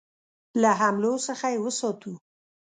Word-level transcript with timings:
له 0.61 0.69
حملو 0.79 1.13
څخه 1.27 1.45
یې 1.53 1.59
وساتو. 1.63 2.11